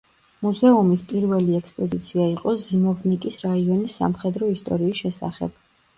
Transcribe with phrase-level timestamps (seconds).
[0.45, 5.63] მუზეუმის პირველი ექსპოზიცია იყო ზიმოვნიკის რაიონის სამხედრო ისტორიის შესახებ.